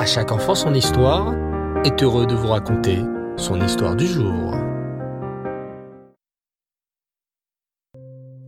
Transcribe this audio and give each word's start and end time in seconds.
À 0.00 0.06
chaque 0.06 0.32
enfant 0.32 0.54
son 0.54 0.72
histoire 0.72 1.34
est 1.84 2.02
heureux 2.02 2.26
de 2.26 2.34
vous 2.34 2.46
raconter 2.46 3.00
son 3.36 3.60
histoire 3.60 3.94
du 3.94 4.06
jour. 4.06 4.54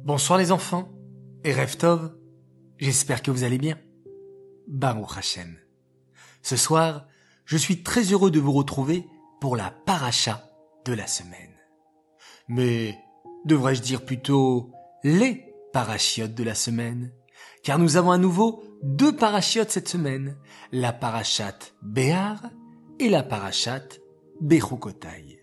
Bonsoir 0.03 0.39
les 0.39 0.51
enfants 0.51 0.89
et 1.45 1.53
Reftov, 1.53 2.17
j'espère 2.79 3.21
que 3.21 3.31
vous 3.31 3.45
allez 3.45 3.59
bien. 3.59 3.77
Baruch 4.67 5.19
Hashem. 5.19 5.59
Ce 6.41 6.57
soir, 6.57 7.07
je 7.45 7.59
suis 7.59 7.83
très 7.83 8.05
heureux 8.05 8.31
de 8.31 8.41
vous 8.41 8.53
retrouver 8.53 9.05
pour 9.39 9.55
la 9.55 9.75
paracha 9.85 10.43
de 10.87 10.95
la 10.95 11.07
semaine. 11.07 11.53
Mais 12.49 12.97
devrais-je 13.45 13.83
dire 13.83 14.07
plutôt 14.07 14.73
les 15.05 15.55
parachiotes 15.75 16.35
de 16.35 16.45
la 16.45 16.55
semaine? 16.55 17.13
Car 17.63 17.79
nous 17.79 17.97
avons 17.97 18.11
à 18.11 18.19
nouveau 18.19 18.63
deux 18.83 19.15
parachiotes 19.15 19.71
cette 19.71 19.89
semaine, 19.89 20.37
la 20.73 20.93
parachate 20.93 21.75
Béar 21.83 22.51
et 22.99 23.09
la 23.09 23.23
parachate 23.23 24.01
Bechukotai. 24.41 25.41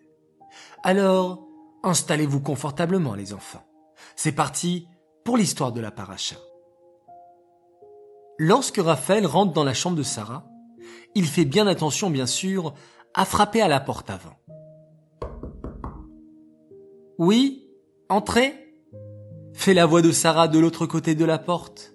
Alors, 0.84 1.48
installez-vous 1.84 2.42
confortablement 2.42 3.16
les 3.16 3.34
enfants. 3.34 3.66
C'est 4.16 4.32
parti 4.32 4.88
pour 5.24 5.38
l'histoire 5.38 5.72
de 5.72 5.82
la 5.82 5.92
paracha. 5.92 6.36
Lorsque 8.38 8.78
Raphaël 8.78 9.26
rentre 9.26 9.54
dans 9.54 9.64
la 9.64 9.74
chambre 9.74 9.98
de 9.98 10.04
Sarah, 10.04 10.46
il 11.16 11.26
fait 11.26 11.46
bien 11.46 11.68
attention 11.68 12.10
bien 12.10 12.26
sûr 12.26 12.74
à 13.14 13.26
frapper 13.26 13.62
à 13.62 13.68
la 13.68 13.80
porte 13.80 14.10
avant. 14.10 14.36
Oui, 17.18 17.68
entrez 18.08 18.69
fait 19.54 19.74
la 19.74 19.86
voix 19.86 20.02
de 20.02 20.12
Sarah 20.12 20.48
de 20.48 20.60
l'autre 20.60 20.86
côté 20.86 21.16
de 21.16 21.26
la 21.26 21.38
porte. 21.38 21.94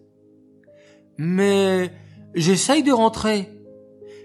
Mais 1.19 1.93
j'essaye 2.35 2.83
de 2.83 2.93
rentrer, 2.93 3.51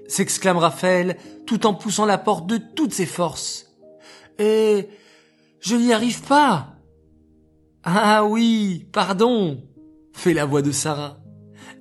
s'exclame 0.08 0.58
Raphaël 0.58 1.18
tout 1.46 1.66
en 1.66 1.74
poussant 1.74 2.06
la 2.06 2.18
porte 2.18 2.48
de 2.48 2.58
toutes 2.58 2.94
ses 2.94 3.06
forces. 3.06 3.68
Et 4.38 4.90
je 5.60 5.76
n'y 5.76 5.94
arrive 5.94 6.22
pas. 6.24 6.76
Ah 7.84 8.26
oui, 8.26 8.88
pardon, 8.92 9.62
fait 10.14 10.34
la 10.34 10.46
voix 10.46 10.62
de 10.62 10.72
Sarah. 10.72 11.18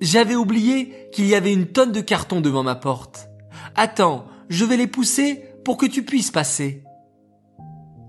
J'avais 0.01 0.35
oublié 0.35 1.09
qu'il 1.11 1.27
y 1.27 1.35
avait 1.35 1.53
une 1.53 1.67
tonne 1.67 1.91
de 1.91 2.01
cartons 2.01 2.41
devant 2.41 2.63
ma 2.63 2.75
porte. 2.75 3.27
Attends, 3.75 4.25
je 4.49 4.65
vais 4.65 4.77
les 4.77 4.87
pousser 4.87 5.43
pour 5.65 5.77
que 5.77 5.85
tu 5.85 6.03
puisses 6.03 6.31
passer. 6.31 6.83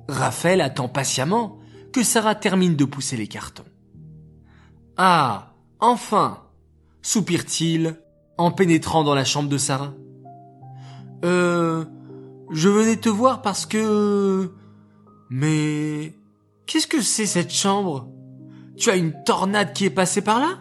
Raphaël 0.08 0.61
attend 0.61 0.88
patiemment 0.88 1.59
que 1.92 2.02
Sarah 2.02 2.34
termine 2.34 2.77
de 2.77 2.84
pousser 2.84 3.16
les 3.16 3.27
cartons. 3.27 3.64
Ah, 4.96 5.55
enfin, 5.78 6.42
soupire-t-il 7.02 8.00
en 8.38 8.50
pénétrant 8.50 9.05
dans 9.05 9.14
la 9.14 9.24
chambre 9.24 9.48
de 9.48 9.58
Sarah. 9.58 9.94
Euh, 11.24 11.84
je 12.50 12.68
venais 12.68 12.96
te 12.96 13.08
voir 13.08 13.42
parce 13.42 13.66
que... 13.66 14.52
Mais... 15.28 16.14
Qu'est-ce 16.66 16.86
que 16.86 17.02
c'est 17.02 17.27
cette 17.27 17.52
chambre? 17.52 18.08
Tu 18.77 18.91
as 18.91 18.96
une 18.96 19.14
tornade 19.24 19.72
qui 19.72 19.84
est 19.84 19.91
passée 19.91 20.22
par 20.22 20.38
là? 20.38 20.58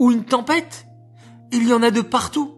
Ou 0.00 0.10
une 0.10 0.24
tempête? 0.24 0.86
Il 1.52 1.68
y 1.68 1.72
en 1.72 1.82
a 1.82 1.90
de 1.90 2.00
partout. 2.00 2.56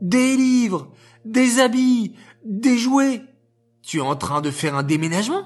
Des 0.00 0.36
livres, 0.36 0.92
des 1.24 1.58
habits, 1.58 2.14
des 2.44 2.78
jouets. 2.78 3.24
Tu 3.82 3.98
es 3.98 4.02
en 4.02 4.16
train 4.16 4.40
de 4.40 4.50
faire 4.50 4.76
un 4.76 4.84
déménagement? 4.84 5.42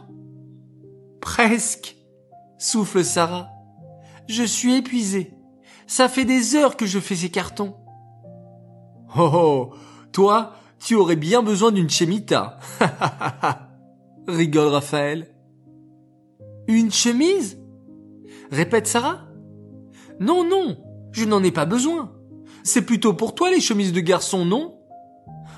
Presque, 1.21 1.97
souffle 2.63 3.05
Sarah. 3.05 3.51
Je 4.29 4.45
suis 4.45 4.77
épuisée. 4.77 5.35
Ça 5.87 6.09
fait 6.09 6.25
des 6.25 6.55
heures 6.55 6.77
que 6.77 6.87
je 6.87 7.01
fais 7.01 7.17
ces 7.17 7.29
cartons. 7.29 7.75
Oh, 9.17 9.31
oh, 9.35 9.75
toi, 10.13 10.55
tu 10.79 10.95
aurais 10.95 11.17
bien 11.17 11.43
besoin 11.43 11.73
d'une 11.73 11.91
chemita. 11.91 12.59
Rigole 14.29 14.69
Raphaël. 14.69 15.35
Une 16.69 16.93
chemise? 16.93 17.61
Répète 18.51 18.87
Sarah. 18.87 19.27
Non, 20.21 20.49
non, 20.49 20.79
je 21.11 21.25
n'en 21.25 21.43
ai 21.43 21.51
pas 21.51 21.67
besoin. 21.67 22.15
C'est 22.63 22.87
plutôt 22.87 23.13
pour 23.13 23.35
toi 23.35 23.51
les 23.51 23.61
chemises 23.61 23.93
de 23.93 24.01
garçon, 24.01 24.45
non? 24.45 24.79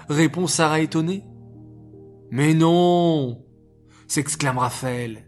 Répond 0.08 0.46
Sarah 0.46 0.80
étonnée. 0.80 1.24
Mais 2.30 2.54
non 2.54 3.44
s'exclame 4.06 4.58
Raphaël. 4.58 5.24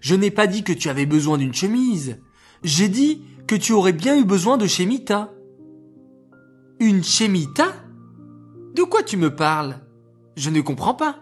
Je 0.00 0.14
n'ai 0.14 0.30
pas 0.30 0.46
dit 0.46 0.62
que 0.62 0.72
tu 0.72 0.88
avais 0.88 1.06
besoin 1.06 1.38
d'une 1.38 1.54
chemise. 1.54 2.20
J'ai 2.62 2.88
dit 2.88 3.22
que 3.46 3.54
tu 3.54 3.72
aurais 3.72 3.92
bien 3.92 4.18
eu 4.18 4.24
besoin 4.24 4.56
de 4.56 4.66
Chemita. 4.66 5.32
Une 6.80 7.02
Chemita? 7.02 7.74
De 8.74 8.82
quoi 8.82 9.02
tu 9.02 9.16
me 9.16 9.34
parles? 9.34 9.80
Je 10.36 10.50
ne 10.50 10.60
comprends 10.60 10.94
pas. 10.94 11.16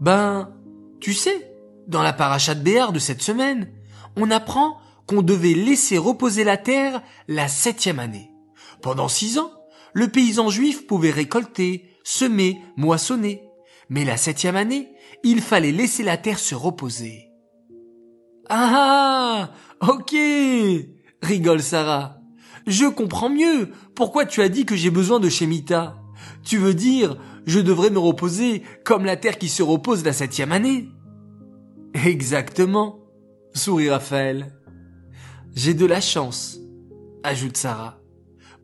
Ben, 0.00 0.52
tu 1.00 1.14
sais, 1.14 1.54
dans 1.86 2.02
la 2.02 2.12
paracha 2.12 2.54
de 2.54 2.62
Béar 2.62 2.92
de 2.92 2.98
cette 2.98 3.22
semaine, 3.22 3.72
on 4.16 4.30
apprend 4.30 4.78
qu'on 5.06 5.22
devait 5.22 5.54
laisser 5.54 5.98
reposer 5.98 6.44
la 6.44 6.56
terre 6.56 7.02
la 7.28 7.48
septième 7.48 7.98
année. 7.98 8.30
Pendant 8.82 9.08
six 9.08 9.38
ans, 9.38 9.52
le 9.92 10.08
paysan 10.08 10.50
juif 10.50 10.86
pouvait 10.86 11.10
récolter, 11.10 11.88
semer, 12.02 12.60
moissonner. 12.76 13.42
Mais 13.88 14.04
la 14.04 14.16
septième 14.16 14.56
année, 14.56 14.90
il 15.22 15.40
fallait 15.40 15.72
laisser 15.72 16.02
la 16.02 16.16
terre 16.16 16.38
se 16.38 16.54
reposer. 16.54 17.30
Ah, 18.48 19.50
ok, 19.80 20.14
rigole 21.22 21.62
Sarah. 21.62 22.18
Je 22.66 22.86
comprends 22.86 23.30
mieux 23.30 23.70
pourquoi 23.94 24.26
tu 24.26 24.42
as 24.42 24.48
dit 24.48 24.64
que 24.64 24.76
j'ai 24.76 24.90
besoin 24.90 25.20
de 25.20 25.28
Shemita. 25.28 25.96
Tu 26.42 26.58
veux 26.58 26.74
dire, 26.74 27.16
je 27.46 27.60
devrais 27.60 27.90
me 27.90 27.98
reposer 27.98 28.62
comme 28.84 29.04
la 29.04 29.16
terre 29.16 29.38
qui 29.38 29.48
se 29.48 29.62
repose 29.62 30.04
la 30.04 30.12
septième 30.12 30.52
année 30.52 30.88
Exactement, 31.94 32.98
sourit 33.54 33.90
Raphaël. 33.90 34.52
J'ai 35.54 35.74
de 35.74 35.86
la 35.86 36.00
chance, 36.00 36.58
ajoute 37.22 37.56
Sarah. 37.56 38.00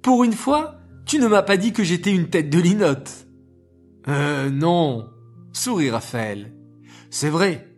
Pour 0.02 0.24
une 0.24 0.32
fois, 0.32 0.80
tu 1.06 1.18
ne 1.18 1.28
m'as 1.28 1.42
pas 1.42 1.56
dit 1.56 1.72
que 1.72 1.84
j'étais 1.84 2.12
une 2.12 2.28
tête 2.28 2.50
de 2.50 2.58
linotte. 2.58 3.26
Euh, 4.08 4.50
non, 4.50 5.08
sourit 5.52 5.91
Raphaël. 5.91 6.54
C'est 7.10 7.28
vrai, 7.28 7.69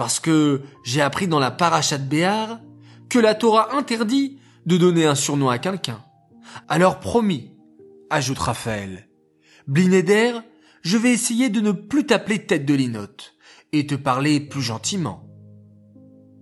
parce 0.00 0.18
que 0.18 0.62
j'ai 0.82 1.02
appris 1.02 1.28
dans 1.28 1.38
la 1.38 1.50
paracha 1.50 1.98
de 1.98 2.08
Béar 2.08 2.60
que 3.10 3.18
la 3.18 3.34
Torah 3.34 3.76
interdit 3.76 4.38
de 4.64 4.78
donner 4.78 5.04
un 5.04 5.14
surnom 5.14 5.50
à 5.50 5.58
quelqu'un. 5.58 6.02
Alors 6.68 7.00
promis, 7.00 7.52
ajoute 8.08 8.38
Raphaël. 8.38 9.10
Blinéder, 9.66 10.32
je 10.80 10.96
vais 10.96 11.12
essayer 11.12 11.50
de 11.50 11.60
ne 11.60 11.72
plus 11.72 12.06
t'appeler 12.06 12.46
tête 12.46 12.64
de 12.64 12.72
linotte 12.72 13.34
et 13.72 13.86
te 13.86 13.94
parler 13.94 14.40
plus 14.40 14.62
gentiment. 14.62 15.28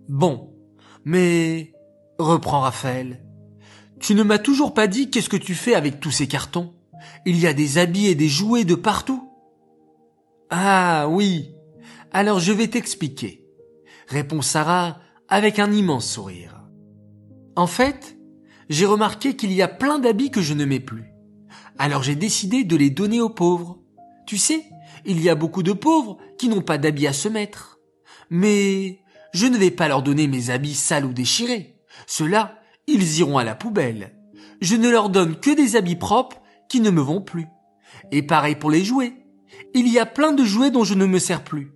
Bon, 0.08 0.54
mais, 1.04 1.72
reprend 2.20 2.60
Raphaël, 2.60 3.24
tu 3.98 4.14
ne 4.14 4.22
m'as 4.22 4.38
toujours 4.38 4.72
pas 4.72 4.86
dit 4.86 5.10
qu'est-ce 5.10 5.28
que 5.28 5.36
tu 5.36 5.56
fais 5.56 5.74
avec 5.74 5.98
tous 5.98 6.12
ces 6.12 6.28
cartons. 6.28 6.74
Il 7.26 7.40
y 7.40 7.48
a 7.48 7.54
des 7.54 7.78
habits 7.78 8.06
et 8.06 8.14
des 8.14 8.28
jouets 8.28 8.64
de 8.64 8.76
partout. 8.76 9.28
Ah 10.48 11.08
oui, 11.10 11.56
alors 12.12 12.40
je 12.40 12.52
vais 12.52 12.68
t'expliquer, 12.68 13.47
répond 14.08 14.42
Sarah 14.42 14.98
avec 15.28 15.58
un 15.58 15.70
immense 15.70 16.10
sourire. 16.10 16.62
En 17.56 17.66
fait, 17.66 18.18
j'ai 18.68 18.86
remarqué 18.86 19.36
qu'il 19.36 19.52
y 19.52 19.62
a 19.62 19.68
plein 19.68 19.98
d'habits 19.98 20.30
que 20.30 20.42
je 20.42 20.54
ne 20.54 20.64
mets 20.64 20.80
plus. 20.80 21.12
Alors 21.78 22.02
j'ai 22.02 22.16
décidé 22.16 22.64
de 22.64 22.76
les 22.76 22.90
donner 22.90 23.20
aux 23.20 23.30
pauvres. 23.30 23.78
Tu 24.26 24.38
sais, 24.38 24.64
il 25.04 25.22
y 25.22 25.28
a 25.28 25.34
beaucoup 25.34 25.62
de 25.62 25.72
pauvres 25.72 26.18
qui 26.38 26.48
n'ont 26.48 26.62
pas 26.62 26.78
d'habits 26.78 27.06
à 27.06 27.12
se 27.12 27.28
mettre. 27.28 27.78
Mais 28.30 29.00
je 29.32 29.46
ne 29.46 29.56
vais 29.56 29.70
pas 29.70 29.88
leur 29.88 30.02
donner 30.02 30.26
mes 30.26 30.50
habits 30.50 30.74
sales 30.74 31.04
ou 31.04 31.12
déchirés. 31.12 31.76
Ceux-là, 32.06 32.58
ils 32.86 33.18
iront 33.18 33.38
à 33.38 33.44
la 33.44 33.54
poubelle. 33.54 34.14
Je 34.60 34.76
ne 34.76 34.88
leur 34.88 35.08
donne 35.10 35.38
que 35.38 35.54
des 35.54 35.76
habits 35.76 35.96
propres 35.96 36.40
qui 36.68 36.80
ne 36.80 36.90
me 36.90 37.00
vont 37.00 37.20
plus. 37.20 37.46
Et 38.10 38.22
pareil 38.22 38.56
pour 38.56 38.70
les 38.70 38.84
jouets. 38.84 39.14
Il 39.74 39.88
y 39.88 39.98
a 39.98 40.06
plein 40.06 40.32
de 40.32 40.44
jouets 40.44 40.70
dont 40.70 40.84
je 40.84 40.94
ne 40.94 41.06
me 41.06 41.18
sers 41.18 41.44
plus. 41.44 41.72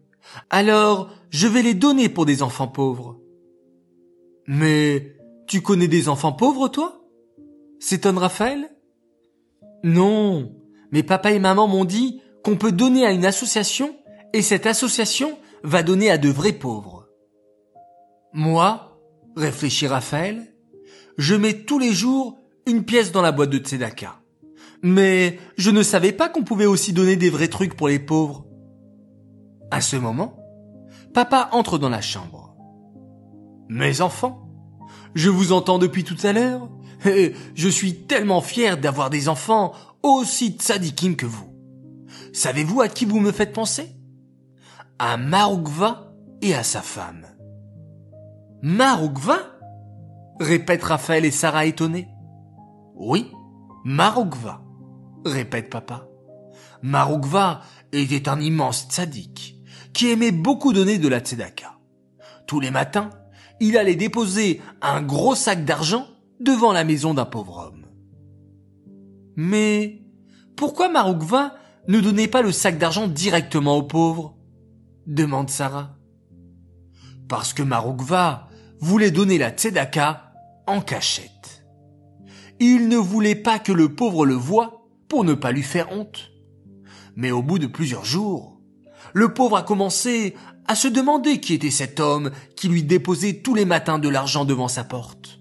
Alors, 0.50 1.10
je 1.32 1.48
vais 1.48 1.62
les 1.62 1.74
donner 1.74 2.10
pour 2.10 2.26
des 2.26 2.42
enfants 2.42 2.68
pauvres. 2.68 3.18
Mais 4.46 5.16
tu 5.48 5.62
connais 5.62 5.88
des 5.88 6.08
enfants 6.08 6.32
pauvres, 6.32 6.68
toi? 6.68 7.00
S'étonne 7.80 8.18
Raphaël? 8.18 8.68
Non, 9.82 10.54
mais 10.92 11.02
papa 11.02 11.32
et 11.32 11.38
maman 11.38 11.66
m'ont 11.66 11.86
dit 11.86 12.20
qu'on 12.44 12.56
peut 12.56 12.70
donner 12.70 13.06
à 13.06 13.12
une 13.12 13.24
association 13.24 13.96
et 14.34 14.42
cette 14.42 14.66
association 14.66 15.38
va 15.64 15.82
donner 15.82 16.10
à 16.10 16.18
de 16.18 16.28
vrais 16.28 16.52
pauvres. 16.52 17.08
Moi, 18.34 19.00
réfléchit 19.34 19.86
Raphaël, 19.86 20.54
je 21.16 21.34
mets 21.34 21.64
tous 21.64 21.78
les 21.78 21.94
jours 21.94 22.38
une 22.66 22.84
pièce 22.84 23.10
dans 23.10 23.22
la 23.22 23.32
boîte 23.32 23.50
de 23.50 23.58
Tzedaka. 23.58 24.20
Mais 24.82 25.38
je 25.56 25.70
ne 25.70 25.82
savais 25.82 26.12
pas 26.12 26.28
qu'on 26.28 26.44
pouvait 26.44 26.66
aussi 26.66 26.92
donner 26.92 27.16
des 27.16 27.30
vrais 27.30 27.48
trucs 27.48 27.74
pour 27.74 27.88
les 27.88 27.98
pauvres. 27.98 28.46
À 29.70 29.80
ce 29.80 29.96
moment, 29.96 30.41
papa 31.12 31.48
entre 31.52 31.78
dans 31.78 31.88
la 31.88 32.00
chambre. 32.00 32.56
Mes 33.68 34.00
enfants, 34.00 34.48
je 35.14 35.30
vous 35.30 35.52
entends 35.52 35.78
depuis 35.78 36.04
tout 36.04 36.16
à 36.24 36.32
l'heure. 36.32 36.68
Je 37.54 37.68
suis 37.68 38.06
tellement 38.06 38.40
fier 38.40 38.78
d'avoir 38.78 39.10
des 39.10 39.28
enfants 39.28 39.72
aussi 40.02 40.52
tzadikim 40.52 41.16
que 41.16 41.26
vous. 41.26 41.52
Savez-vous 42.32 42.80
à 42.80 42.88
qui 42.88 43.04
vous 43.04 43.20
me 43.20 43.32
faites 43.32 43.52
penser? 43.52 43.96
À 44.98 45.16
Maroukva 45.16 46.12
et 46.40 46.54
à 46.54 46.62
sa 46.62 46.80
femme. 46.80 47.26
Maroukva? 48.62 49.38
répètent 50.40 50.84
Raphaël 50.84 51.24
et 51.24 51.30
Sarah 51.30 51.66
étonnés. 51.66 52.08
Oui, 52.94 53.30
Maroukva, 53.84 54.62
répète 55.24 55.70
papa. 55.70 56.06
Maroukva 56.82 57.62
était 57.92 58.28
un 58.28 58.40
immense 58.40 58.86
tzaddik 58.88 59.61
qui 59.92 60.10
aimait 60.10 60.32
beaucoup 60.32 60.72
donner 60.72 60.98
de 60.98 61.08
la 61.08 61.20
tzedaka. 61.20 61.78
Tous 62.46 62.60
les 62.60 62.70
matins, 62.70 63.10
il 63.60 63.76
allait 63.76 63.94
déposer 63.94 64.60
un 64.80 65.02
gros 65.02 65.34
sac 65.34 65.64
d'argent 65.64 66.06
devant 66.40 66.72
la 66.72 66.84
maison 66.84 67.14
d'un 67.14 67.24
pauvre 67.24 67.58
homme. 67.58 67.86
Mais 69.36 70.02
pourquoi 70.56 70.88
Maroukva 70.88 71.54
ne 71.88 72.00
donnait 72.00 72.28
pas 72.28 72.42
le 72.42 72.52
sac 72.52 72.78
d'argent 72.78 73.08
directement 73.08 73.76
aux 73.76 73.82
pauvres 73.82 74.36
demande 75.06 75.50
Sarah. 75.50 75.96
Parce 77.28 77.52
que 77.52 77.62
Maroukva 77.62 78.48
voulait 78.80 79.10
donner 79.10 79.38
la 79.38 79.50
tzedaka 79.50 80.32
en 80.66 80.80
cachette. 80.80 81.64
Il 82.60 82.88
ne 82.88 82.96
voulait 82.96 83.34
pas 83.34 83.58
que 83.58 83.72
le 83.72 83.94
pauvre 83.94 84.26
le 84.26 84.34
voie 84.34 84.86
pour 85.08 85.24
ne 85.24 85.34
pas 85.34 85.52
lui 85.52 85.62
faire 85.62 85.90
honte. 85.92 86.30
Mais 87.16 87.30
au 87.30 87.42
bout 87.42 87.58
de 87.58 87.66
plusieurs 87.66 88.04
jours, 88.04 88.51
le 89.12 89.34
pauvre 89.34 89.56
a 89.56 89.62
commencé 89.62 90.34
à 90.66 90.74
se 90.74 90.88
demander 90.88 91.40
qui 91.40 91.54
était 91.54 91.70
cet 91.70 92.00
homme 92.00 92.30
qui 92.56 92.68
lui 92.68 92.82
déposait 92.82 93.40
tous 93.42 93.54
les 93.54 93.64
matins 93.64 93.98
de 93.98 94.08
l'argent 94.08 94.44
devant 94.44 94.68
sa 94.68 94.84
porte. 94.84 95.40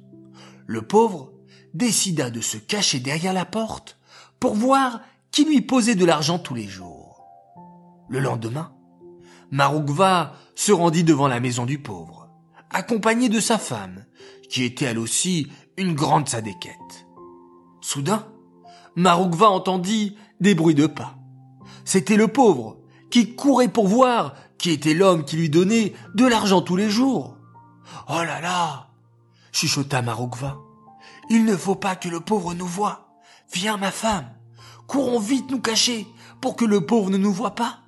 Le 0.65 0.81
pauvre 0.81 1.31
décida 1.73 2.29
de 2.29 2.41
se 2.41 2.57
cacher 2.57 3.00
derrière 3.00 3.33
la 3.33 3.45
porte 3.45 3.97
pour 4.39 4.56
voir 4.56 5.01
qui 5.31 5.45
lui 5.45 5.62
posait 5.62 5.95
de 5.95 6.06
l'argent 6.06 6.39
tous 6.39 6.56
les 6.56 6.68
jours. 6.68 7.23
Le 8.09 8.19
lendemain, 8.19 8.73
Maroukva 9.51 10.33
se 10.56 10.71
rendit 10.71 11.03
devant 11.03 11.27
la 11.27 11.39
maison 11.39 11.65
du 11.65 11.79
pauvre, 11.79 12.29
accompagné 12.69 13.29
de 13.29 13.39
sa 13.39 13.57
femme, 13.57 14.06
qui 14.50 14.63
était 14.63 14.85
elle 14.85 15.00
aussi 15.00 15.47
une 15.77 15.94
grande 15.94 16.27
sadéquette. 16.27 17.07
Soudain, 17.79 18.27
Maroukva 18.95 19.50
entendit 19.50 20.18
des 20.41 20.56
bruits 20.56 20.75
de 20.75 20.88
pas. 20.88 21.15
C'était 21.85 22.18
le 22.18 22.27
pauvre 22.27 22.81
qui 23.11 23.35
courait 23.35 23.67
pour 23.67 23.87
voir 23.87 24.33
qui 24.57 24.71
était 24.71 24.95
l'homme 24.95 25.25
qui 25.25 25.35
lui 25.35 25.49
donnait 25.49 25.93
de 26.15 26.25
l'argent 26.25 26.61
tous 26.61 26.75
les 26.75 26.89
jours. 26.89 27.37
Oh 28.09 28.23
là 28.23 28.41
là 28.41 28.87
chuchota 29.51 30.01
Maroukva. 30.01 30.57
Il 31.29 31.45
ne 31.45 31.55
faut 31.55 31.75
pas 31.75 31.95
que 31.95 32.09
le 32.09 32.19
pauvre 32.19 32.53
nous 32.53 32.65
voie. 32.65 33.07
Viens, 33.53 33.77
ma 33.77 33.91
femme. 33.91 34.29
Courons 34.87 35.19
vite 35.19 35.49
nous 35.51 35.61
cacher 35.61 36.07
pour 36.41 36.55
que 36.55 36.65
le 36.65 36.85
pauvre 36.85 37.09
ne 37.09 37.17
nous 37.17 37.33
voie 37.33 37.55
pas. 37.55 37.79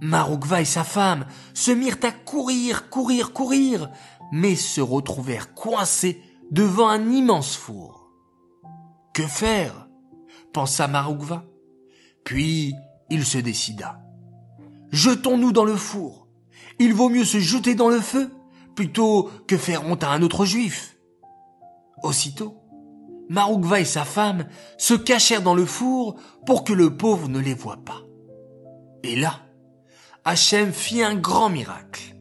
Maroukva 0.00 0.60
et 0.60 0.64
sa 0.64 0.84
femme 0.84 1.26
se 1.54 1.70
mirent 1.70 1.98
à 2.02 2.10
courir, 2.10 2.90
courir, 2.90 3.32
courir, 3.32 3.90
mais 4.32 4.56
se 4.56 4.80
retrouvèrent 4.80 5.54
coincés 5.54 6.20
devant 6.50 6.88
un 6.88 7.10
immense 7.10 7.54
four. 7.54 8.10
Que 9.14 9.26
faire? 9.26 9.88
pensa 10.52 10.88
Maroukva. 10.88 11.44
Puis 12.24 12.74
il 13.10 13.24
se 13.24 13.38
décida. 13.38 14.00
Jetons-nous 14.92 15.52
dans 15.52 15.64
le 15.64 15.76
four. 15.76 16.28
Il 16.78 16.94
vaut 16.94 17.08
mieux 17.08 17.24
se 17.24 17.38
jeter 17.38 17.74
dans 17.74 17.88
le 17.88 18.00
feu 18.00 18.30
plutôt 18.74 19.30
que 19.46 19.56
faire 19.56 19.86
honte 19.86 20.04
à 20.04 20.10
un 20.10 20.22
autre 20.22 20.44
juif. 20.44 20.96
Aussitôt, 22.02 22.58
Maroukva 23.28 23.80
et 23.80 23.84
sa 23.86 24.04
femme 24.04 24.46
se 24.76 24.94
cachèrent 24.94 25.42
dans 25.42 25.54
le 25.54 25.64
four 25.64 26.16
pour 26.46 26.64
que 26.64 26.72
le 26.72 26.96
pauvre 26.96 27.28
ne 27.28 27.38
les 27.38 27.54
voie 27.54 27.78
pas. 27.78 28.02
Et 29.02 29.16
là, 29.16 29.40
Hachem 30.24 30.72
fit 30.72 31.02
un 31.02 31.14
grand 31.14 31.48
miracle. 31.48 32.14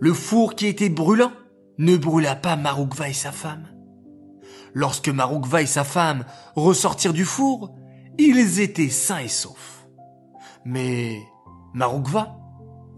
Le 0.00 0.12
four 0.12 0.54
qui 0.54 0.66
était 0.66 0.88
brûlant 0.88 1.32
ne 1.78 1.96
brûla 1.96 2.34
pas 2.34 2.56
Maroukva 2.56 3.08
et 3.08 3.14
sa 3.14 3.30
femme. 3.30 3.68
Lorsque 4.74 5.08
Maroukva 5.08 5.62
et 5.62 5.66
sa 5.66 5.84
femme 5.84 6.24
ressortirent 6.56 7.12
du 7.12 7.24
four, 7.24 7.74
ils 8.18 8.60
étaient 8.60 8.90
sains 8.90 9.20
et 9.20 9.28
saufs. 9.28 9.86
Mais 10.64 11.20
Maroukva 11.78 12.36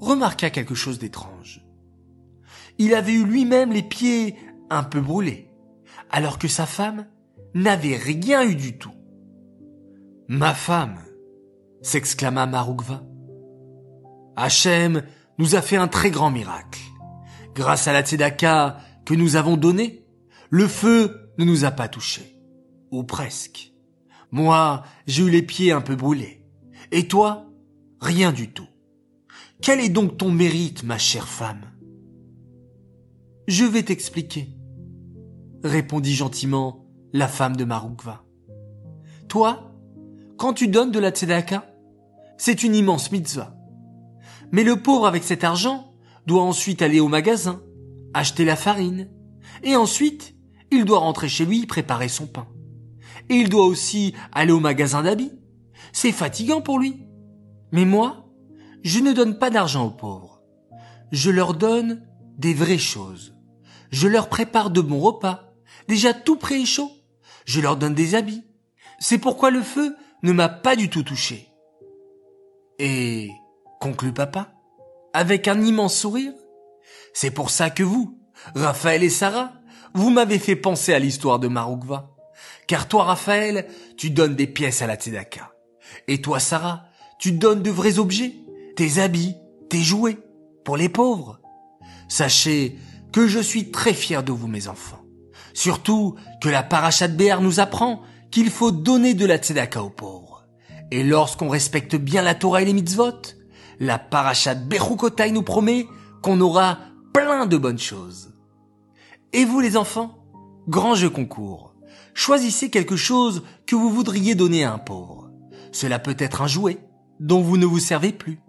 remarqua 0.00 0.49
quelque 0.49 0.75
chose 0.75 0.99
d'étrange. 0.99 1.62
Il 2.79 2.94
avait 2.94 3.12
eu 3.12 3.27
lui-même 3.27 3.75
les 3.75 3.82
pieds 3.82 4.37
un 4.71 4.85
peu 4.85 5.03
brûlés, 5.03 5.50
alors 6.09 6.38
que 6.38 6.49
sa 6.49 6.65
femme 6.65 7.06
n'avait 7.53 7.99
rien 7.99 8.43
eu 8.43 8.55
du 8.55 8.79
tout. 8.79 8.94
Ma 10.29 10.55
femme, 10.55 10.97
s'exclama 11.82 12.47
Maroukva. 12.47 13.03
Hachem 14.37 15.03
nous 15.37 15.56
a 15.56 15.61
fait 15.61 15.76
un 15.76 15.88
très 15.88 16.11
grand 16.11 16.31
miracle. 16.31 16.81
Grâce 17.55 17.87
à 17.87 17.93
la 17.93 18.00
tzedaka 18.00 18.79
que 19.05 19.12
nous 19.12 19.37
avons 19.37 19.59
donnée, 19.59 20.06
le 20.49 20.67
feu 20.67 21.35
ne 21.37 21.44
nous 21.44 21.67
a 21.67 21.71
pas 21.71 21.88
touchés. 21.88 22.41
Ou 22.91 23.05
presque. 23.05 23.75
Moi, 24.31 24.85
j'ai 25.06 25.25
eu 25.25 25.29
les 25.29 25.43
pieds 25.43 25.71
un 25.71 25.83
peu 25.83 25.97
brûlés. 25.97 26.47
Et 26.93 27.09
toi, 27.09 27.50
rien 28.00 28.32
du 28.32 28.50
tout. 28.50 28.67
Quel 29.61 29.81
est 29.81 29.91
donc 29.91 30.17
ton 30.17 30.31
mérite, 30.31 30.82
ma 30.85 30.99
chère 30.99 31.29
femme? 31.29 31.62
Je 33.47 33.64
vais 33.64 33.82
t'expliquer, 33.82 34.49
répondit 35.62 36.14
gentiment 36.14 36.87
la 37.12 37.29
femme 37.29 37.56
de 37.56 37.64
Maroukva. 37.64 38.25
Toi, 39.29 39.73
quand 40.38 40.55
tu 40.55 40.69
donnes 40.69 40.93
de 40.93 40.99
la 40.99 41.11
tzedaka, 41.11 41.67
c'est 42.38 42.62
une 42.62 42.75
immense 42.75 43.12
mitzvah. 43.12 43.55
Mais 44.52 44.64
le 44.64 44.81
pauvre 44.81 45.06
avec 45.06 45.25
cet 45.25 45.44
argent 45.44 45.93
doit 46.26 46.43
ensuite 46.43 46.81
aller 46.82 47.00
au 47.00 47.08
magasin, 47.08 47.62
acheter 48.14 48.44
la 48.44 48.56
farine, 48.56 49.11
et 49.62 49.76
ensuite 49.76 50.35
il 50.70 50.85
doit 50.85 51.00
rentrer 51.00 51.29
chez 51.29 51.44
lui 51.44 51.67
préparer 51.67 52.08
son 52.08 52.26
pain. 52.26 52.47
Et 53.29 53.35
il 53.35 53.49
doit 53.49 53.67
aussi 53.67 54.14
aller 54.32 54.52
au 54.52 54.61
magasin 54.61 55.02
d'habits. 55.02 55.32
C'est 55.93 56.12
fatigant 56.12 56.61
pour 56.61 56.79
lui. 56.79 57.05
Mais 57.73 57.85
moi, 57.85 58.27
je 58.83 58.99
ne 58.99 59.13
donne 59.13 59.39
pas 59.39 59.51
d'argent 59.51 59.87
aux 59.87 59.91
pauvres. 59.91 60.43
Je 61.13 61.31
leur 61.31 61.55
donne 61.55 62.07
des 62.39 62.55
vraies 62.55 62.79
choses. 62.79 63.35
Je 63.91 64.09
leur 64.09 64.29
prépare 64.29 64.71
de 64.71 64.81
bons 64.81 65.01
repas, 65.01 65.53
déjà 65.89 66.15
tout 66.15 66.37
prêt 66.37 66.61
et 66.61 66.67
chaud. 66.67 66.91
Je 67.45 67.61
leur 67.61 67.77
donne 67.77 67.95
des 67.95 68.15
habits. 68.15 68.45
C'est 68.99 69.19
pourquoi 69.19 69.51
le 69.51 69.63
feu 69.63 69.97
ne 70.23 70.33
m'a 70.33 70.49
pas 70.49 70.77
du 70.77 70.89
tout 70.89 71.03
touché. 71.03 71.49
Et, 72.79 73.31
conclut 73.81 74.12
papa, 74.12 74.53
avec 75.12 75.49
un 75.49 75.61
immense 75.62 75.97
sourire, 75.97 76.33
c'est 77.12 77.31
pour 77.31 77.50
ça 77.50 77.71
que 77.71 77.83
vous, 77.83 78.19
Raphaël 78.55 79.03
et 79.03 79.11
Sarah, 79.11 79.53
vous 79.95 80.11
m'avez 80.11 80.39
fait 80.39 80.57
penser 80.57 80.95
à 80.95 80.99
l'histoire 80.99 81.39
de 81.39 81.49
Maroukva. 81.49 82.15
Car 82.67 82.87
toi, 82.87 83.05
Raphaël, 83.05 83.67
tu 83.97 84.11
donnes 84.11 84.37
des 84.37 84.47
pièces 84.47 84.83
à 84.83 84.87
la 84.87 84.95
Tzedaka. 84.95 85.53
Et 86.07 86.23
toi, 86.23 86.39
Sarah, 86.39 86.85
tu 87.21 87.33
donnes 87.33 87.62
de 87.62 87.71
vrais 87.71 87.99
objets, 87.99 88.35
tes 88.75 88.99
habits, 88.99 89.37
tes 89.69 89.81
jouets, 89.81 90.19
pour 90.65 90.77
les 90.77 90.89
pauvres. 90.89 91.39
Sachez 92.09 92.79
que 93.12 93.29
je 93.29 93.39
suis 93.39 93.71
très 93.71 93.93
fier 93.93 94.25
de 94.25 94.33
vous, 94.33 94.49
mes 94.49 94.69
enfants. 94.69 95.05
Surtout 95.53 96.17
que 96.41 96.49
la 96.49 96.62
parachat 96.62 97.09
Béar 97.09 97.43
nous 97.43 97.61
apprend 97.61 98.00
qu'il 98.31 98.50
faut 98.50 98.71
donner 98.71 99.15
de 99.15 99.27
la 99.27 99.37
tzedaka 99.37 99.83
aux 99.83 99.91
pauvres. 99.91 100.47
Et 100.91 101.05
lorsqu'on 101.05 101.50
respecte 101.50 101.95
bien 101.95 102.23
la 102.23 102.35
Torah 102.35 102.62
et 102.62 102.65
les 102.65 102.73
mitzvot, 102.73 103.21
la 103.79 103.99
parachat 103.99 104.55
Bechukotai 104.55 105.31
nous 105.31 105.43
promet 105.43 105.87
qu'on 106.23 106.41
aura 106.41 106.79
plein 107.12 107.47
de 107.47 107.59
bonnes 107.59 107.79
choses. 107.79 108.33
Et 109.33 109.45
vous 109.45 109.61
les 109.61 109.77
enfants, 109.77 110.25
grand 110.69 110.95
jeu 110.95 111.11
concours. 111.11 111.75
Choisissez 112.15 112.71
quelque 112.71 112.97
chose 112.97 113.43
que 113.67 113.77
vous 113.77 113.91
voudriez 113.91 114.35
donner 114.35 114.65
à 114.65 114.73
un 114.73 114.79
pauvre. 114.79 115.31
Cela 115.71 115.99
peut 115.99 116.17
être 116.19 116.43
un 116.43 116.49
jouet, 116.49 116.79
dont 117.21 117.41
vous 117.41 117.57
ne 117.57 117.67
vous 117.67 117.79
servez 117.79 118.12
plus, 118.12 118.41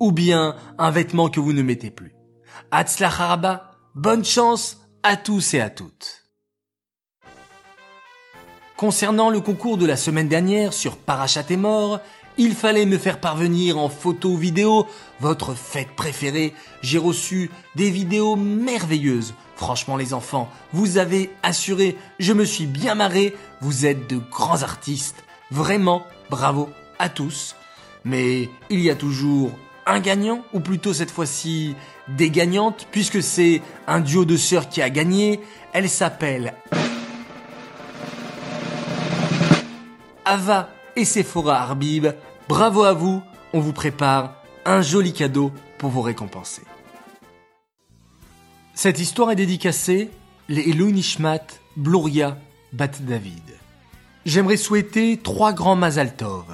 ou 0.00 0.10
bien 0.10 0.56
un 0.78 0.90
vêtement 0.90 1.28
que 1.28 1.40
vous 1.40 1.52
ne 1.52 1.62
mettez 1.62 1.90
plus. 1.90 2.14
Haraba, 2.70 3.70
bonne 3.94 4.24
chance 4.24 4.78
à 5.02 5.16
tous 5.16 5.54
et 5.54 5.60
à 5.60 5.70
toutes. 5.70 6.24
Concernant 8.76 9.30
le 9.30 9.40
concours 9.40 9.78
de 9.78 9.86
la 9.86 9.96
semaine 9.96 10.28
dernière 10.28 10.72
sur 10.72 10.96
Parachat 10.96 11.44
et 11.50 11.56
mort, 11.56 12.00
il 12.36 12.54
fallait 12.54 12.86
me 12.86 12.98
faire 12.98 13.20
parvenir 13.20 13.78
en 13.78 13.88
photo 13.88 14.36
vidéo 14.36 14.88
votre 15.20 15.54
fête 15.54 15.94
préférée. 15.94 16.52
J'ai 16.82 16.98
reçu 16.98 17.50
des 17.76 17.90
vidéos 17.90 18.34
merveilleuses. 18.34 19.34
Franchement 19.54 19.96
les 19.96 20.12
enfants, 20.12 20.48
vous 20.72 20.98
avez 20.98 21.30
assuré, 21.44 21.96
je 22.18 22.32
me 22.32 22.44
suis 22.44 22.66
bien 22.66 22.96
marré, 22.96 23.36
vous 23.60 23.86
êtes 23.86 24.10
de 24.10 24.16
grands 24.16 24.64
artistes. 24.64 25.22
Vraiment, 25.52 26.04
bravo 26.28 26.68
à 26.98 27.08
tous. 27.08 27.54
Mais 28.04 28.48
il 28.70 28.80
y 28.80 28.90
a 28.90 28.94
toujours 28.94 29.50
un 29.86 30.00
gagnant, 30.00 30.44
ou 30.52 30.60
plutôt 30.60 30.92
cette 30.92 31.10
fois-ci 31.10 31.74
des 32.08 32.30
gagnantes, 32.30 32.86
puisque 32.90 33.22
c'est 33.22 33.62
un 33.86 34.00
duo 34.00 34.24
de 34.24 34.36
sœurs 34.36 34.68
qui 34.68 34.82
a 34.82 34.90
gagné. 34.90 35.40
Elle 35.72 35.88
s'appelle 35.88 36.54
Ava 40.24 40.70
et 40.96 41.04
Sephora 41.04 41.60
Arbib. 41.62 42.06
Bravo 42.48 42.84
à 42.84 42.92
vous, 42.92 43.22
on 43.52 43.60
vous 43.60 43.72
prépare 43.72 44.42
un 44.64 44.82
joli 44.82 45.12
cadeau 45.12 45.52
pour 45.78 45.90
vous 45.90 46.02
récompenser. 46.02 46.62
Cette 48.74 48.98
histoire 48.98 49.30
est 49.30 49.36
dédicacée 49.36 50.10
les 50.48 50.70
Elou 50.70 50.90
Nishmat, 50.90 51.46
Bluria, 51.76 52.38
Bat 52.72 53.00
David. 53.00 53.42
J'aimerais 54.26 54.56
souhaiter 54.56 55.18
trois 55.22 55.52
grands 55.52 55.76
Mazaltov. 55.76 56.44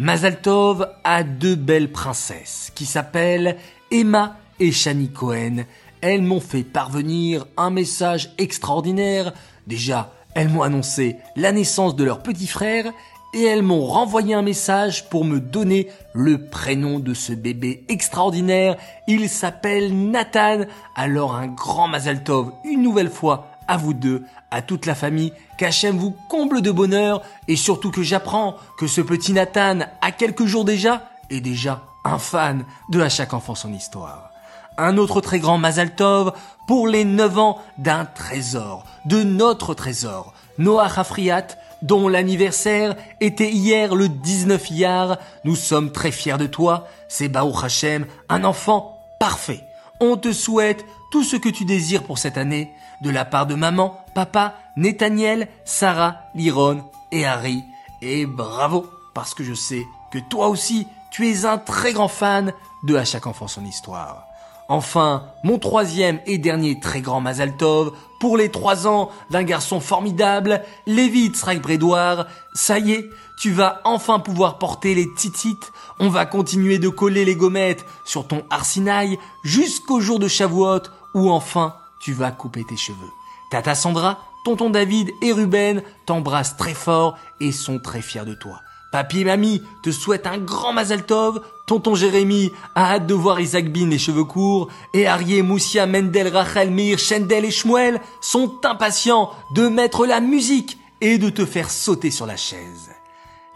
Mazaltov 0.00 0.88
a 1.02 1.24
deux 1.24 1.56
belles 1.56 1.90
princesses 1.90 2.70
qui 2.76 2.86
s'appellent 2.86 3.56
Emma 3.90 4.36
et 4.60 4.70
Shani 4.70 5.08
Cohen. 5.08 5.64
Elles 6.02 6.22
m'ont 6.22 6.40
fait 6.40 6.62
parvenir 6.62 7.46
un 7.56 7.70
message 7.70 8.30
extraordinaire. 8.38 9.32
Déjà, 9.66 10.12
elles 10.36 10.50
m'ont 10.50 10.62
annoncé 10.62 11.16
la 11.34 11.50
naissance 11.50 11.96
de 11.96 12.04
leur 12.04 12.22
petit 12.22 12.46
frère 12.46 12.92
et 13.34 13.42
elles 13.42 13.64
m'ont 13.64 13.84
renvoyé 13.84 14.34
un 14.34 14.42
message 14.42 15.08
pour 15.08 15.24
me 15.24 15.40
donner 15.40 15.88
le 16.14 16.46
prénom 16.46 17.00
de 17.00 17.12
ce 17.12 17.32
bébé 17.32 17.84
extraordinaire. 17.88 18.76
Il 19.08 19.28
s'appelle 19.28 20.10
Nathan. 20.12 20.60
Alors 20.94 21.34
un 21.34 21.48
grand 21.48 21.88
Mazal 21.88 22.22
Tov 22.22 22.52
une 22.64 22.82
nouvelle 22.82 23.10
fois 23.10 23.48
à 23.68 23.76
vous 23.76 23.94
deux, 23.94 24.24
à 24.50 24.62
toute 24.62 24.86
la 24.86 24.94
famille, 24.94 25.32
qu'Hachem 25.58 25.96
vous 25.96 26.16
comble 26.28 26.62
de 26.62 26.70
bonheur 26.70 27.22
et 27.46 27.56
surtout 27.56 27.90
que 27.90 28.02
j'apprends 28.02 28.56
que 28.78 28.86
ce 28.86 29.00
petit 29.00 29.32
Nathan 29.32 29.80
a 30.00 30.10
quelques 30.10 30.46
jours 30.46 30.64
déjà 30.64 31.10
est 31.30 31.40
déjà 31.40 31.82
un 32.04 32.18
fan 32.18 32.64
de 32.88 33.00
À 33.00 33.08
chaque 33.08 33.34
enfant 33.34 33.54
son 33.54 33.72
histoire. 33.72 34.30
Un 34.78 34.96
autre 34.96 35.20
très 35.20 35.40
grand 35.40 35.58
Mazal 35.58 35.94
Tov 35.94 36.32
pour 36.66 36.88
les 36.88 37.04
9 37.04 37.38
ans 37.38 37.58
d'un 37.78 38.04
trésor, 38.04 38.84
de 39.04 39.22
notre 39.22 39.74
trésor, 39.74 40.32
Noah 40.58 40.90
Hafriat, 40.96 41.48
dont 41.82 42.08
l'anniversaire 42.08 42.96
était 43.20 43.50
hier 43.50 43.94
le 43.94 44.08
19 44.08 44.70
Iyar. 44.70 45.18
Nous 45.44 45.56
sommes 45.56 45.92
très 45.92 46.10
fiers 46.10 46.38
de 46.38 46.46
toi. 46.46 46.88
C'est 47.08 47.28
Baruch 47.28 47.64
Hashem, 47.64 48.06
un 48.28 48.44
enfant 48.44 49.00
parfait. 49.20 49.64
On 50.00 50.16
te 50.16 50.32
souhaite 50.32 50.84
tout 51.10 51.24
ce 51.24 51.36
que 51.36 51.48
tu 51.48 51.64
désires 51.64 52.04
pour 52.04 52.18
cette 52.18 52.38
année, 52.38 52.72
de 53.02 53.10
la 53.10 53.24
part 53.24 53.46
de 53.46 53.54
maman, 53.54 54.04
papa, 54.14 54.54
Nathaniel, 54.76 55.48
Sarah, 55.64 56.16
Liron 56.34 56.84
et 57.12 57.24
Harry. 57.24 57.62
Et 58.02 58.26
bravo, 58.26 58.86
parce 59.14 59.34
que 59.34 59.44
je 59.44 59.54
sais 59.54 59.84
que 60.12 60.18
toi 60.18 60.48
aussi, 60.48 60.86
tu 61.10 61.28
es 61.28 61.44
un 61.44 61.58
très 61.58 61.92
grand 61.92 62.08
fan 62.08 62.52
de 62.84 62.96
À 62.96 63.04
chaque 63.04 63.26
enfant 63.26 63.48
son 63.48 63.64
histoire. 63.64 64.24
Enfin, 64.68 65.24
mon 65.44 65.58
troisième 65.58 66.20
et 66.26 66.36
dernier 66.36 66.78
très 66.78 67.00
grand 67.00 67.20
Mazaltov, 67.20 67.92
pour 68.20 68.36
les 68.36 68.50
trois 68.50 68.86
ans 68.86 69.10
d'un 69.30 69.42
garçon 69.42 69.80
formidable, 69.80 70.62
Lévi 70.86 71.28
Tzrak 71.28 71.62
Brédoire. 71.62 72.26
Ça 72.52 72.78
y 72.78 72.92
est, 72.92 73.08
tu 73.40 73.50
vas 73.50 73.80
enfin 73.84 74.18
pouvoir 74.18 74.58
porter 74.58 74.94
les 74.94 75.12
titites. 75.14 75.72
On 76.00 76.10
va 76.10 76.26
continuer 76.26 76.78
de 76.78 76.88
coller 76.88 77.24
les 77.24 77.34
gommettes 77.34 77.84
sur 78.04 78.26
ton 78.26 78.44
arsinaï 78.50 79.18
jusqu'au 79.42 80.00
jour 80.00 80.18
de 80.18 80.28
Shavuot 80.28 80.82
où 81.14 81.30
enfin 81.30 81.74
tu 82.00 82.12
vas 82.12 82.30
couper 82.30 82.64
tes 82.64 82.76
cheveux. 82.76 83.10
Tata 83.50 83.74
Sandra, 83.74 84.18
tonton 84.44 84.70
David 84.70 85.10
et 85.22 85.32
Ruben 85.32 85.82
t'embrassent 86.06 86.56
très 86.56 86.74
fort 86.74 87.16
et 87.40 87.52
sont 87.52 87.78
très 87.78 88.02
fiers 88.02 88.24
de 88.24 88.34
toi. 88.34 88.60
Papy 88.90 89.20
et 89.20 89.24
mamie 89.24 89.62
te 89.82 89.90
souhaitent 89.90 90.26
un 90.26 90.38
grand 90.38 90.72
Mazal 90.72 91.04
Tov. 91.04 91.42
Tonton 91.66 91.94
Jérémy 91.94 92.50
a 92.74 92.94
hâte 92.94 93.06
de 93.06 93.12
voir 93.12 93.38
Isaac 93.38 93.70
Bin 93.70 93.88
les 93.88 93.98
cheveux 93.98 94.24
courts. 94.24 94.68
Et 94.94 95.06
Arié, 95.06 95.42
Moussia, 95.42 95.86
Mendel, 95.86 96.28
Rachel, 96.28 96.70
Mir, 96.70 96.98
Shendel 96.98 97.44
et 97.44 97.50
Shmuel 97.50 98.00
sont 98.22 98.64
impatients 98.64 99.30
de 99.54 99.68
mettre 99.68 100.06
la 100.06 100.20
musique 100.20 100.78
et 101.02 101.18
de 101.18 101.28
te 101.28 101.44
faire 101.44 101.70
sauter 101.70 102.10
sur 102.10 102.24
la 102.24 102.36
chaise. 102.36 102.90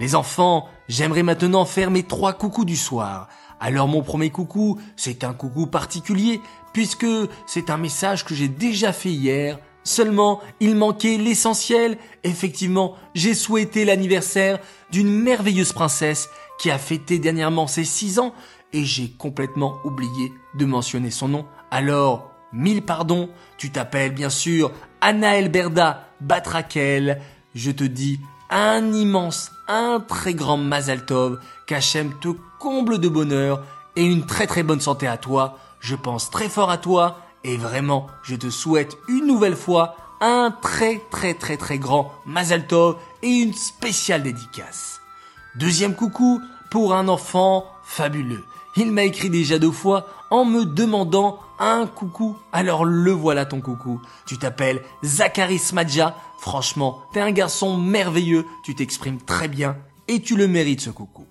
Les 0.00 0.14
enfants, 0.14 0.68
j'aimerais 0.88 1.22
maintenant 1.22 1.64
faire 1.64 1.90
mes 1.90 2.02
trois 2.02 2.34
coucous 2.34 2.66
du 2.66 2.76
soir. 2.76 3.28
Alors 3.58 3.88
mon 3.88 4.02
premier 4.02 4.30
coucou, 4.30 4.78
c'est 4.96 5.24
un 5.24 5.32
coucou 5.32 5.66
particulier, 5.66 6.40
puisque 6.72 7.06
c'est 7.46 7.70
un 7.70 7.76
message 7.76 8.24
que 8.24 8.34
j'ai 8.34 8.48
déjà 8.48 8.92
fait 8.92 9.10
hier 9.10 9.58
Seulement, 9.84 10.40
il 10.60 10.76
manquait 10.76 11.16
l'essentiel. 11.16 11.98
Effectivement, 12.22 12.94
j'ai 13.14 13.34
souhaité 13.34 13.84
l'anniversaire 13.84 14.60
d'une 14.90 15.10
merveilleuse 15.10 15.72
princesse 15.72 16.28
qui 16.58 16.70
a 16.70 16.78
fêté 16.78 17.18
dernièrement 17.18 17.66
ses 17.66 17.84
six 17.84 18.18
ans 18.18 18.32
et 18.72 18.84
j'ai 18.84 19.10
complètement 19.10 19.78
oublié 19.84 20.32
de 20.54 20.64
mentionner 20.64 21.10
son 21.10 21.28
nom. 21.28 21.46
Alors, 21.70 22.30
mille 22.52 22.82
pardons, 22.82 23.28
tu 23.58 23.70
t'appelles 23.70 24.14
bien 24.14 24.30
sûr 24.30 24.70
Anna 25.00 25.36
Elberda 25.36 26.08
Batrakel. 26.20 27.20
Je 27.54 27.70
te 27.70 27.84
dis 27.84 28.20
un 28.50 28.92
immense, 28.92 29.50
un 29.66 29.98
très 30.06 30.34
grand 30.34 30.58
Mazaltov, 30.58 31.40
qu'Hachem 31.66 32.12
te 32.20 32.28
comble 32.60 32.98
de 32.98 33.08
bonheur 33.08 33.64
et 33.96 34.04
une 34.04 34.26
très 34.26 34.46
très 34.46 34.62
bonne 34.62 34.80
santé 34.80 35.06
à 35.06 35.16
toi. 35.16 35.58
Je 35.80 35.96
pense 35.96 36.30
très 36.30 36.48
fort 36.48 36.70
à 36.70 36.78
toi 36.78 37.18
et 37.44 37.56
vraiment, 37.56 38.06
je 38.22 38.36
te 38.36 38.50
souhaite 38.50 38.96
une 39.08 39.26
nouvelle 39.26 39.56
fois 39.56 39.96
un 40.20 40.54
très 40.62 41.00
très 41.10 41.34
très 41.34 41.56
très 41.56 41.78
grand 41.78 42.12
Mazal 42.26 42.66
Tov 42.66 42.96
et 43.22 43.28
une 43.28 43.54
spéciale 43.54 44.22
dédicace. 44.22 45.00
Deuxième 45.56 45.94
coucou 45.94 46.40
pour 46.70 46.94
un 46.94 47.08
enfant 47.08 47.66
fabuleux. 47.84 48.44
Il 48.76 48.92
m'a 48.92 49.02
écrit 49.02 49.28
déjà 49.28 49.58
deux 49.58 49.72
fois 49.72 50.06
en 50.30 50.44
me 50.44 50.64
demandant 50.64 51.40
un 51.58 51.86
coucou. 51.86 52.36
Alors 52.52 52.84
le 52.84 53.10
voilà 53.10 53.44
ton 53.44 53.60
coucou. 53.60 54.00
Tu 54.24 54.38
t'appelles 54.38 54.82
Zachary 55.04 55.58
Smadja. 55.58 56.16
Franchement, 56.38 57.02
t'es 57.12 57.20
un 57.20 57.32
garçon 57.32 57.76
merveilleux. 57.76 58.46
Tu 58.64 58.74
t'exprimes 58.74 59.20
très 59.20 59.48
bien 59.48 59.76
et 60.08 60.22
tu 60.22 60.36
le 60.36 60.48
mérites 60.48 60.80
ce 60.80 60.90
coucou. 60.90 61.21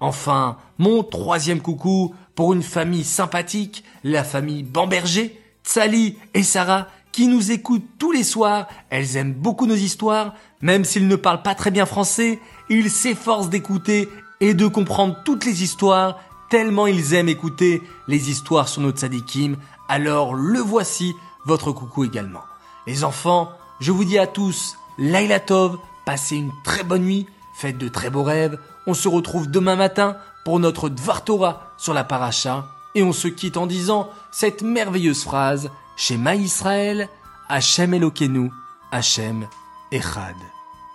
Enfin, 0.00 0.56
mon 0.78 1.02
troisième 1.02 1.60
coucou 1.60 2.14
pour 2.34 2.52
une 2.52 2.62
famille 2.62 3.04
sympathique, 3.04 3.84
la 4.04 4.24
famille 4.24 4.62
Bamberger. 4.62 5.38
Sally 5.68 6.16
et 6.32 6.42
Sarah 6.42 6.88
qui 7.12 7.26
nous 7.26 7.50
écoutent 7.50 7.84
tous 7.98 8.10
les 8.10 8.22
soirs. 8.22 8.68
Elles 8.88 9.16
aiment 9.16 9.34
beaucoup 9.34 9.66
nos 9.66 9.74
histoires, 9.74 10.34
même 10.62 10.84
s'ils 10.84 11.08
ne 11.08 11.16
parlent 11.16 11.42
pas 11.42 11.54
très 11.54 11.70
bien 11.70 11.84
français, 11.84 12.38
ils 12.70 12.90
s'efforcent 12.90 13.50
d'écouter 13.50 14.08
et 14.40 14.54
de 14.54 14.66
comprendre 14.66 15.16
toutes 15.24 15.44
les 15.44 15.62
histoires, 15.62 16.20
tellement 16.48 16.86
ils 16.86 17.12
aiment 17.14 17.28
écouter 17.28 17.82
les 18.06 18.30
histoires 18.30 18.68
sur 18.68 18.80
nos 18.80 18.92
tzadikim. 18.92 19.56
Alors 19.88 20.34
le 20.34 20.60
voici, 20.60 21.12
votre 21.44 21.72
coucou 21.72 22.04
également. 22.04 22.42
Les 22.86 23.04
enfants, 23.04 23.50
je 23.80 23.92
vous 23.92 24.04
dis 24.04 24.18
à 24.18 24.26
tous, 24.26 24.78
Laila 24.96 25.40
Tov, 25.40 25.78
passez 26.06 26.36
une 26.36 26.52
très 26.64 26.84
bonne 26.84 27.02
nuit, 27.02 27.26
faites 27.58 27.78
de 27.78 27.88
très 27.88 28.10
beaux 28.10 28.22
rêves. 28.22 28.58
On 28.86 28.94
se 28.94 29.08
retrouve 29.08 29.50
demain 29.50 29.76
matin 29.76 30.16
pour 30.44 30.60
notre 30.60 30.88
Dvartora 30.88 31.72
sur 31.76 31.92
la 31.92 32.04
paracha 32.04 32.66
et 32.94 33.02
on 33.02 33.12
se 33.12 33.28
quitte 33.28 33.56
en 33.56 33.66
disant 33.66 34.08
cette 34.30 34.62
merveilleuse 34.62 35.24
phrase 35.24 35.70
Shema 35.96 36.36
Israël, 36.36 37.08
Hachem 37.48 37.94
Elokenu, 37.94 38.50
Hachem 38.92 39.46
Echad. 39.90 40.36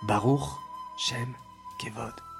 Baruch 0.06 0.58
Shem 0.96 1.34
Kevod. 1.78 2.33